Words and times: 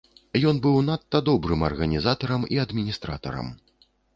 Быў 0.45 0.77
ён 0.77 0.87
надта 0.91 1.21
добрым 1.29 1.61
арганізатарам 1.69 2.49
і 2.57 2.61
адміністратарам. 2.67 3.47